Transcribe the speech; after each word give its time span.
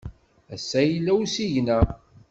Ass-a, 0.55 0.81
yella 0.83 1.11
usigna. 1.21 1.79